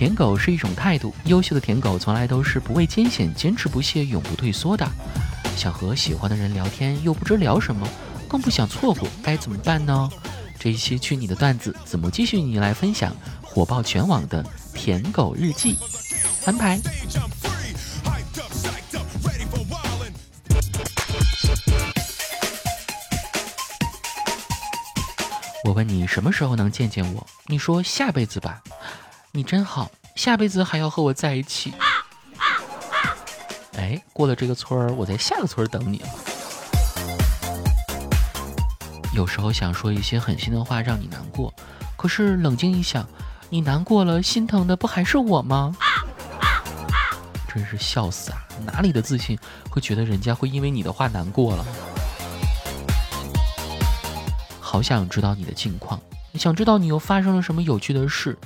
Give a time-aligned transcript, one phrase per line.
[0.00, 4.90] 舔狗是一种态度，优秀的舔狗从来都是不畏艰险、坚持不懈、永不退缩的。
[5.58, 7.86] 想和喜欢的人聊天，又不知聊什么，
[8.26, 10.08] 更不想错过，该怎么办呢？
[10.58, 14.42] 这一期去你的段子，子木继续你来分享火爆全网的
[14.72, 15.76] 舔狗日记，
[16.46, 16.80] 安排。
[25.64, 27.26] 我问你什么时候能见见我？
[27.48, 28.62] 你说下辈子吧。
[29.32, 31.72] 你真好，下辈子还要和我在一起。
[33.76, 36.02] 哎，过了这个村儿，我在下个村儿等你。
[39.14, 41.54] 有时候想说一些狠心的话让你难过，
[41.96, 43.08] 可是冷静一想，
[43.48, 45.76] 你难过了，心疼的不还是我吗？
[47.46, 48.38] 真是笑死啊！
[48.64, 49.38] 哪里的自信
[49.70, 51.64] 会觉得人家会因为你的话难过了？
[54.60, 56.00] 好想知道你的近况，
[56.34, 58.36] 想知道你又发生了什么有趣的事。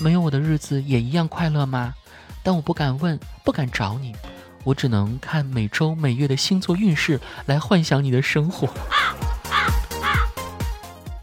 [0.00, 1.94] 没有我的日子也一样快乐吗？
[2.42, 4.16] 但我不敢问，不敢找你，
[4.64, 8.66] 我只能看每周每月的星座运势来幻想你的生活。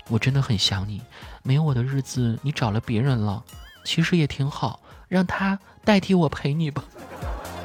[0.09, 1.01] 我真的很想你，
[1.41, 3.43] 没有我的日子你找了别人了，
[3.83, 6.83] 其实也挺好，让他代替我陪你吧。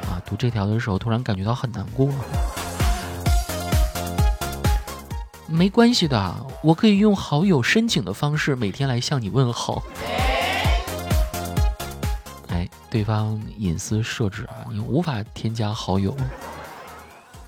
[0.08, 2.08] 啊，读这条的时候突然感觉到很难过。
[5.46, 9.82] 没关系的，我可以用好友申请的方式每天来向你问好。
[12.92, 16.14] 对方隐私设置啊，你无法添加好友。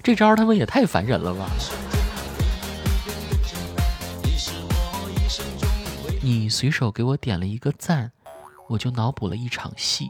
[0.03, 1.47] 这招他们也太烦人了吧！
[6.23, 8.11] 你随手给我点了一个赞，
[8.71, 10.09] 我就脑补了一场戏。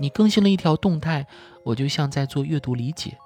[0.00, 1.28] 你更新了一条动态，
[1.64, 3.16] 我就像在做阅读理解。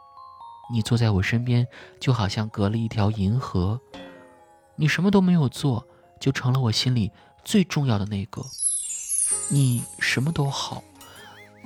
[0.71, 1.67] 你坐在我身边，
[1.99, 3.81] 就好像隔了一条银河。
[4.77, 5.89] 你什么都没有做，
[6.21, 7.11] 就成了我心里
[7.43, 8.45] 最重要的那个。
[9.49, 10.83] 你什么都好，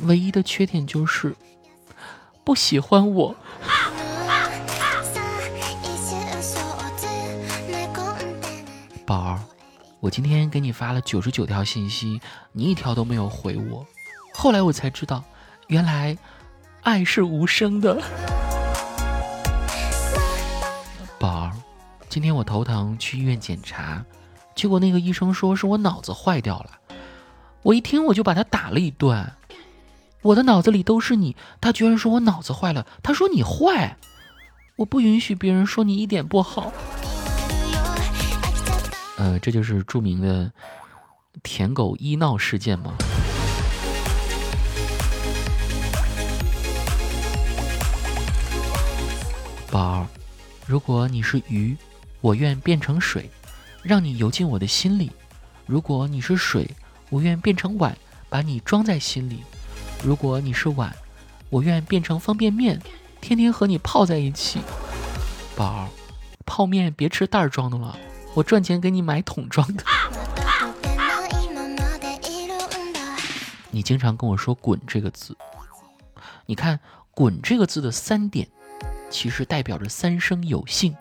[0.01, 1.35] 唯一的缺点就是
[2.45, 3.35] 不喜欢我。
[9.07, 9.41] 宝儿，
[10.01, 12.21] 我今天给你发了九十九条信息，
[12.53, 13.87] 你一条都没有回我。
[14.33, 15.23] 后来我才知道，
[15.69, 16.17] 原来
[16.83, 18.03] 爱是无声的。
[21.19, 21.53] 宝儿
[22.09, 24.05] 今天我头疼，去医院检查，
[24.55, 26.71] 结果那个医生说是我脑子坏掉了。
[27.63, 29.33] 我一听我就把他打了一顿。
[30.25, 32.87] 我的脑子里都是你，他居然说我脑子坏了。
[33.03, 33.99] 他说你坏，
[34.77, 36.73] 我不允许别人说你一点不好。
[39.19, 40.51] 呃，这就是著名的
[41.43, 42.95] 舔狗医闹事件吗？
[49.71, 50.07] 宝儿，
[50.67, 51.77] 如果你是鱼。
[52.23, 53.31] 我愿变成水，
[53.83, 55.13] 让你游进我的心里。
[55.67, 56.67] 如果你是水，
[57.11, 57.95] 我愿变成碗，
[58.31, 59.43] 把你装在心里。
[60.05, 60.95] 如果你是碗，
[61.49, 62.79] 我愿变成方便面，
[63.23, 64.61] 天天和你泡在一起。
[65.57, 65.89] 宝儿，
[66.45, 67.99] 泡面别吃袋装的了，
[68.35, 69.83] 我赚钱给你买桶装的。
[73.71, 75.35] 你经常跟我说“滚”这个字，
[76.45, 76.79] 你看
[77.13, 78.47] “滚”这个字的三点，
[79.09, 80.95] 其实代表着三生有幸。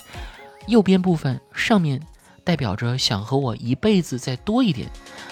[0.68, 2.02] 右边部分上面
[2.46, 4.90] 代表着想和我一辈子再多一点，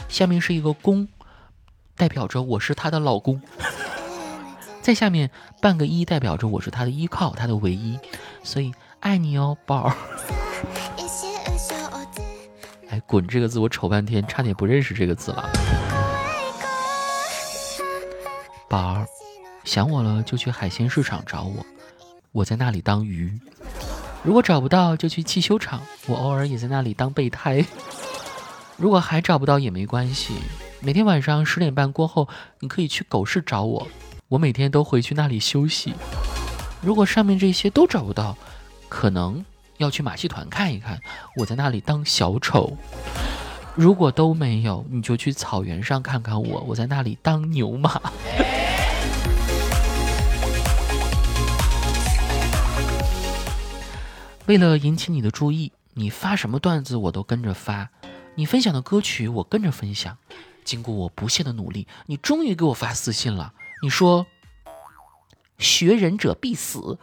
[0.09, 1.07] 下面是一个弓，
[2.01, 3.39] 代表着我是她的老公。
[4.81, 5.29] 在下面
[5.61, 7.99] 半个一代表着我是她的依靠，她的唯一，
[8.41, 9.95] 所以爱你哦，宝儿。
[12.89, 15.47] 哎，滚这个字我瞅半天，差点不认识这个字了。
[18.67, 19.05] 宝儿，
[19.63, 21.63] 想我了就去海鲜市场找我，
[22.31, 23.31] 我在那里当鱼。
[24.23, 25.79] 如果找不到，就去汽修厂。
[26.07, 27.63] 我偶尔也在那里当备胎。
[28.75, 30.33] 如果还找不到也没关系，
[30.83, 32.27] 每天晚上十点半过后，
[32.59, 33.87] 你可以去狗市找我。
[34.27, 35.93] 我每天都回去那里休息。
[36.81, 38.35] 如果上面这些都找不到，
[38.89, 39.45] 可能
[39.77, 40.99] 要去马戏团看一看。
[41.37, 42.75] 我在那里当小丑。
[43.75, 46.61] 如果都没有，你就去草原上看看我。
[46.61, 48.01] 我在那里当牛马。
[54.47, 57.89] 为了引起你的注意，你发什么段子我都跟着发，
[58.33, 60.17] 你分享的歌曲我跟着分享。
[60.63, 63.53] 经过我不懈的努力，你终于给我发私信了。
[63.81, 64.25] 你说
[65.59, 66.97] ：“学忍者必死。”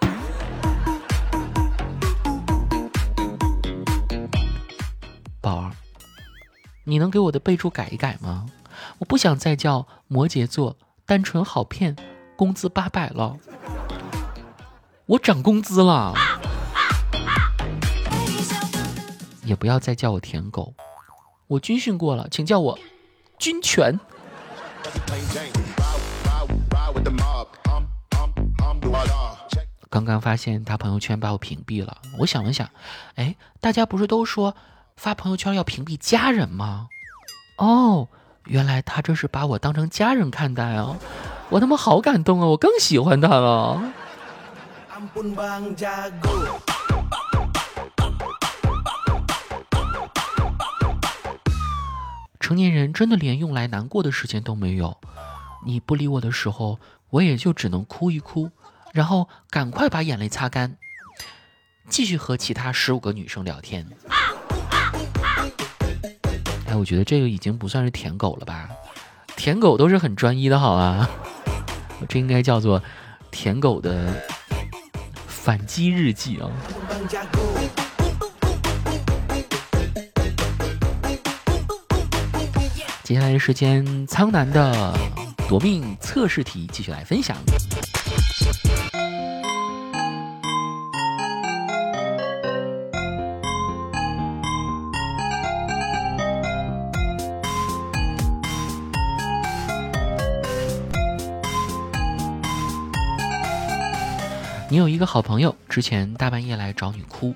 [5.41, 5.73] 宝儿，
[6.85, 8.47] 你能给我的备注改一改吗？
[8.99, 11.97] 我不想再叫摩羯座单纯好骗，
[12.37, 13.37] 工资八百了。
[15.07, 16.15] 我涨工资了。
[19.45, 20.75] 也不要再叫我舔狗，
[21.47, 22.79] 我军训过了，请叫我
[23.39, 23.99] 军权。
[29.91, 32.69] 刚刚发现他朋友圈把我屏蔽了，我想了想，
[33.15, 34.55] 哎，大家不是都说
[34.97, 36.89] 发朋友圈要屏蔽家人吗？
[37.57, 38.07] 哦，
[38.45, 40.97] 原来他这是把我当成家人看待哦！
[41.49, 42.47] 我他妈好感动啊！
[42.47, 43.81] 我更喜欢他了。
[52.49, 54.97] 成年人真的连用来难过的时间都没有，
[55.67, 56.81] 你不理我的时候，
[57.11, 58.51] 我也就只能哭一哭。
[58.95, 60.79] 然后赶快把眼泪擦干，
[61.91, 63.87] 继续和其他十五个女生聊天。
[66.65, 68.71] 哎，我觉得这个已经不算是舔狗了吧？
[69.37, 71.07] 舔狗都是很专一的，好啊。
[72.09, 72.83] 这应该叫做
[73.31, 74.23] 舔狗的
[75.27, 76.49] 反击日记啊。
[83.09, 84.95] 接下来的时间，苍南的
[85.49, 87.35] 夺命测试题继续来分享。
[104.69, 107.35] 你有一个好朋友，之前大半夜来找你哭，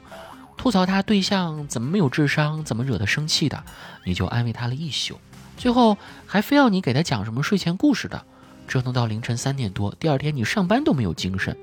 [0.59, 3.65] 吐槽他对象怎么没有智商，怎么惹他生气的，
[4.05, 5.19] 你就安慰他了一宿，
[5.63, 8.21] 最后还非要你给他讲什么睡前故事的，
[8.67, 11.57] 折腾到凌晨三点多，第二天你上班都没有精神。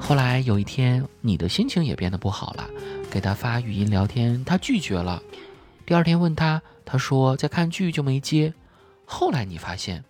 [0.00, 2.68] 后来有一天，你的心情也变得不好了，
[3.08, 5.22] 给他发语音聊天，他拒绝了。
[5.86, 8.52] 第二天问他，他说在看剧就没接。
[9.04, 10.02] 后来你发现，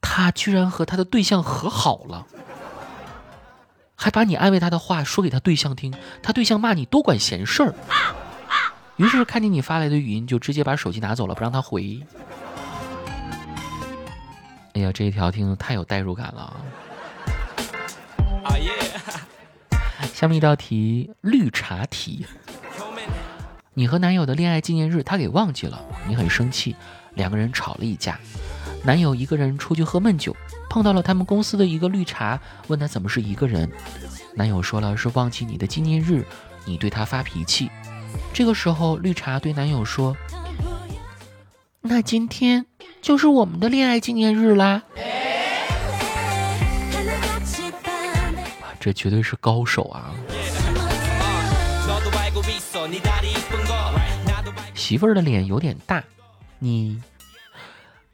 [0.00, 2.26] 他居然和他的对象和好了。
[3.94, 7.72] 还把你安慰他的话说给他对象听，他对象骂你多管闲事儿。
[9.00, 12.02] 于是看见你发来的语音，就直接把手机拿走了，不让他回。
[14.74, 16.60] 哎呀，这一条听的太有代入感了。
[20.12, 22.26] 下面一道题，绿茶题。
[23.72, 26.76] 你和男友的恋爱纪念日，他给忘记了，你很生气，
[27.14, 28.20] 两个人吵了一架。
[28.84, 30.36] 男友一个人出去喝闷酒。
[30.68, 32.38] 碰到了他们公司的一个绿茶，
[32.68, 33.66] 问他怎么是一个人。
[34.34, 36.22] 男友说了是忘记你的纪念日，
[36.66, 37.70] 你对他发脾气。
[38.32, 40.16] 这个时候，绿茶对男友说
[41.82, 42.64] ：“那今天
[43.02, 44.82] 就是我们的恋爱纪念日啦。”
[48.80, 50.14] 这绝对是高手啊！
[54.74, 56.02] 媳妇儿的脸有点大，
[56.58, 56.98] 你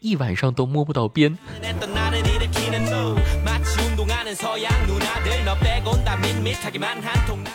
[0.01, 1.39] 一晚上都摸不到边。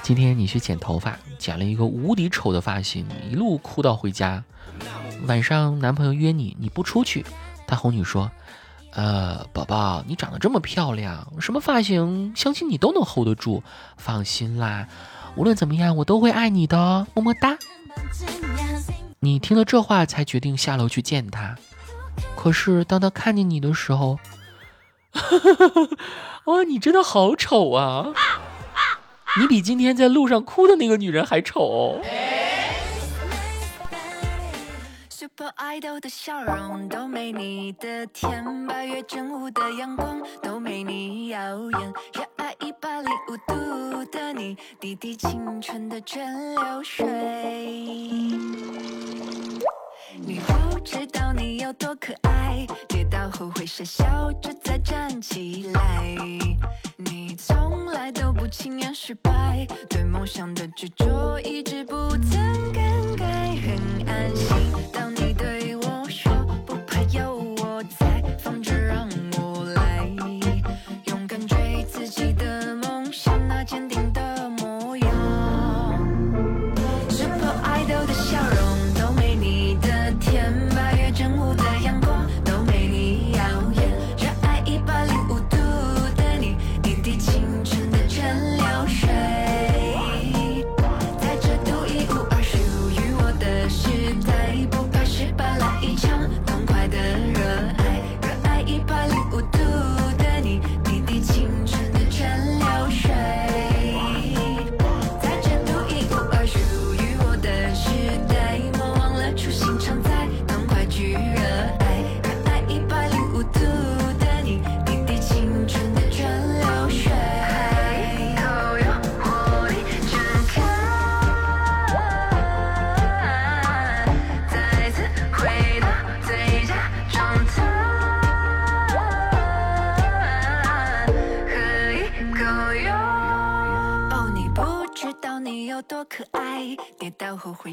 [0.03, 4.43] 今天你去剪头发，剪了一个无敌丑的发型，一路哭到回家。
[5.27, 7.23] 晚上男朋友约你，你不出去，
[7.67, 8.31] 他哄你说
[8.93, 13.61] ：“呃，宝宝，你长得这么漂亮，什么发型，相信你都能 hold 得住。
[13.97, 14.87] 放心啦，
[15.35, 17.57] 无论怎么样，我都会爱你的，么么哒。”
[19.19, 21.55] 你听了这话，才决定下楼去见他。
[22.35, 24.17] 可是当他看见你的时候，
[26.45, 28.13] 哇， 你真的好丑啊！
[29.39, 32.01] 你比今天在路上哭的那个女人还丑。
[35.09, 47.05] Super Idol 的笑容都没你的甜，八月正午的阳光都没你耀眼，热爱一百零五度的你，滴滴清纯的蒸馏水。
[50.23, 52.65] 你不知道你有多可爱，
[53.41, 56.15] 不会傻笑着再站起来。
[56.95, 61.95] 你从来都不轻言失败，对梦想的执着一直不
[62.29, 62.90] 曾改，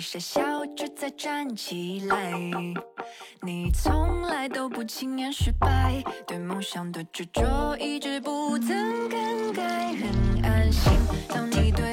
[0.00, 2.32] 傻笑着再站起来。
[3.42, 10.92] 你从来都不轻言失败对梦想的执着一直不曾更改很安心。
[11.28, 11.87] 当你对